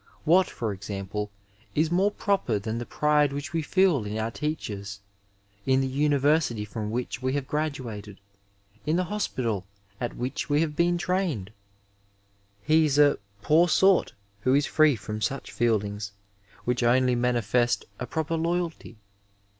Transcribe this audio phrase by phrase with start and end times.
[0.23, 1.29] What, for example,
[1.75, 4.99] is more proper than the pride which we feel in our teachers,
[5.63, 8.19] in the university from which we have graduated,
[8.83, 9.67] in the hospital
[9.99, 11.51] at which we have been trained?
[12.63, 16.13] He is a ^' poor sort" who is free from such feelings,
[16.65, 18.97] which only manifest a proper loyalty.